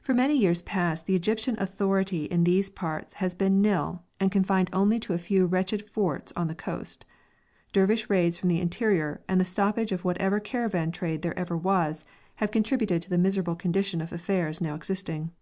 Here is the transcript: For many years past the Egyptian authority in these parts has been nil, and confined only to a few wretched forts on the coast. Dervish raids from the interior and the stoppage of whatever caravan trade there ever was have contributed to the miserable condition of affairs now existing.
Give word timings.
For 0.00 0.14
many 0.14 0.36
years 0.38 0.62
past 0.62 1.06
the 1.06 1.16
Egyptian 1.16 1.56
authority 1.58 2.26
in 2.26 2.44
these 2.44 2.70
parts 2.70 3.14
has 3.14 3.34
been 3.34 3.60
nil, 3.60 4.04
and 4.20 4.30
confined 4.30 4.70
only 4.72 5.00
to 5.00 5.12
a 5.12 5.18
few 5.18 5.44
wretched 5.44 5.90
forts 5.90 6.32
on 6.36 6.46
the 6.46 6.54
coast. 6.54 7.04
Dervish 7.72 8.08
raids 8.08 8.38
from 8.38 8.48
the 8.48 8.60
interior 8.60 9.20
and 9.28 9.40
the 9.40 9.44
stoppage 9.44 9.90
of 9.90 10.04
whatever 10.04 10.38
caravan 10.38 10.92
trade 10.92 11.22
there 11.22 11.36
ever 11.36 11.56
was 11.56 12.04
have 12.36 12.52
contributed 12.52 13.02
to 13.02 13.10
the 13.10 13.18
miserable 13.18 13.56
condition 13.56 14.00
of 14.00 14.12
affairs 14.12 14.60
now 14.60 14.76
existing. 14.76 15.32